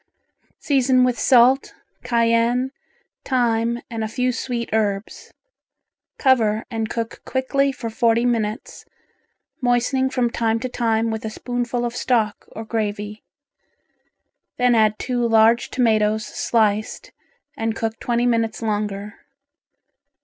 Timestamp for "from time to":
10.09-10.67